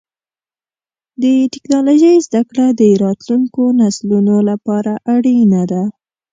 [1.21, 1.23] د
[1.53, 5.83] ټکنالوجۍ زدهکړه د راتلونکو نسلونو لپاره اړینه ده.